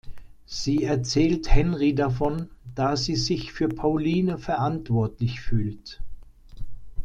Sie 0.47 0.83
erzählt 0.83 1.47
Henri 1.53 1.93
davon, 1.93 2.49
da 2.73 2.97
sie 2.97 3.15
sich 3.15 3.53
für 3.53 3.69
Pauline 3.69 4.39
verantwortlich 4.39 5.41
fühlt. 5.41 6.01